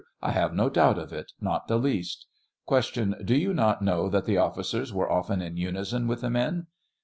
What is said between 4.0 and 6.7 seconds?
thj\t the ofiScers were often in unison with the men